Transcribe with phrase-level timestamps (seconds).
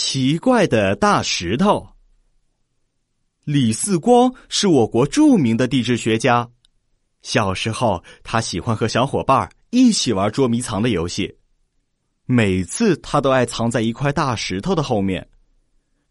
[0.00, 1.88] 奇怪的大石头。
[3.44, 6.48] 李四光是我国著名的地质学家。
[7.20, 11.36] 小时候，他喜欢和小伙伴一起玩捉迷藏的游戏。
[12.26, 15.28] 每次他都爱藏在一块大石头的后面。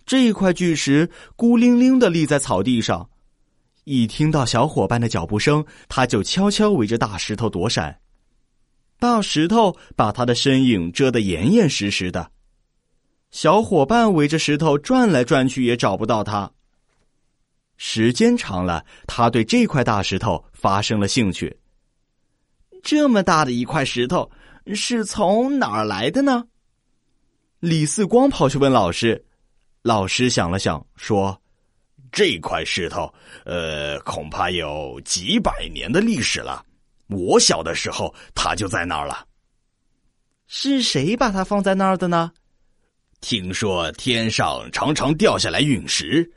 [0.05, 3.09] 这块巨石孤零零的立在草地上，
[3.85, 8.01] 一听到小伙伴的脚步声，他就悄悄围着大石头躲闪。
[8.99, 12.33] 大石头把他的身影遮得严严实实的。
[13.37, 16.51] 小伙伴围着石头转来转去，也找不到他。
[17.77, 21.55] 时间长了，他对这块大石头发生了兴趣。
[22.81, 24.27] 这么大的一块石头，
[24.73, 26.47] 是从哪儿来的呢？
[27.59, 29.23] 李四光跑去问老师。
[29.83, 31.39] 老师想了想，说
[32.11, 33.13] ：“这块石头，
[33.45, 36.65] 呃，恐怕有几百年的历史了。
[37.05, 39.27] 我小的时候，它就在那儿了。
[40.47, 42.31] 是谁把它放在那儿的呢？”
[43.19, 46.31] 听说天上常常掉下来陨石，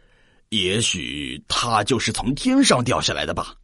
[0.49, 3.55] 也许它就是从天上掉下来的吧。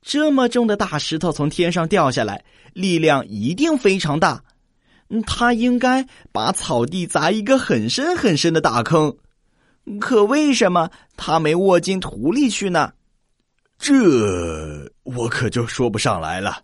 [0.00, 4.42] 这么重的大石头从天上掉下来，力量一定非常大。
[5.26, 9.16] 它应该把草地砸一个很深很深的大坑，
[10.00, 12.92] 可为什么它没握进土里去呢？
[13.78, 16.62] 这我可就说不上来了。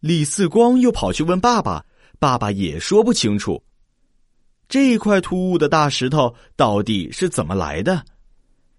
[0.00, 1.84] 李四光又跑去问爸爸。
[2.18, 3.62] 爸爸也说不清楚，
[4.68, 8.04] 这块突兀的大石头到底是怎么来的？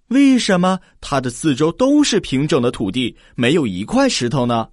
[0.07, 4.69] 为什么它的四周都是平整的土地，没有一块石头呢？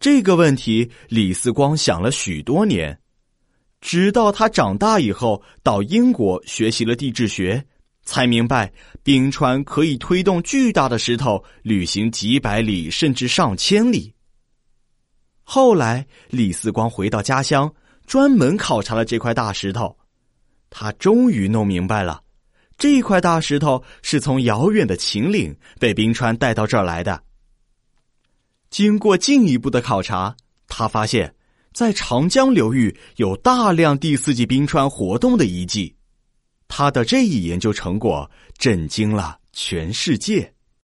[0.00, 2.98] 这个问题，李四光想了许多年，
[3.82, 7.66] 直到他长大以后到英国学习了地质学，
[8.02, 14.13] 才明白冰川可以推动巨大的石头旅行几百里甚至上千里。
[15.44, 17.72] 后来，李四光回到家乡，
[18.06, 19.96] 专门考察了这块大石头。
[20.70, 22.22] 他终于弄明白了，
[22.78, 27.22] 这块大石头是从遥远的秦岭被冰川带到这儿来的。
[28.70, 30.34] 经过进一步的考察，
[30.66, 31.34] 他发现，
[31.74, 35.94] 在长江流域有大量第四纪冰川活动的遗迹。
[36.68, 40.53] 他的这一研究成果震惊了全世界。